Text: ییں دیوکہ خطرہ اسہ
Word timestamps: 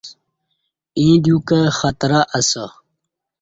ییں 1.01 1.17
دیوکہ 1.23 1.59
خطرہ 1.79 2.19
اسہ 2.37 2.65